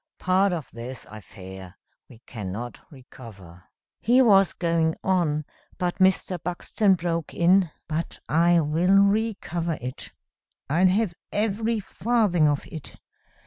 Part 0.17 0.51
of 0.51 0.71
this 0.71 1.05
I 1.05 1.19
fear 1.19 1.75
we 2.09 2.23
cannot 2.25 2.79
recover" 2.91 3.65
He 3.99 4.19
was 4.19 4.53
going 4.53 4.95
on, 5.03 5.45
but 5.77 5.99
Mr. 5.99 6.41
Buxton 6.41 6.95
broke 6.95 7.35
in: 7.35 7.69
"But 7.87 8.19
I 8.27 8.61
will 8.61 8.95
recover 8.95 9.77
it. 9.79 10.11
I'll 10.67 10.87
have 10.87 11.13
every 11.31 11.79
farthing 11.79 12.47
of 12.47 12.65
it. 12.65 12.95